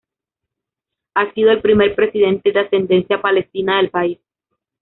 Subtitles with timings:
[1.13, 4.17] Ha sido el primer presidente de ascendencia palestina del país.